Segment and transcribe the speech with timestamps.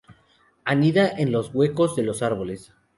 [0.65, 2.73] Anida en huecos de los árboles.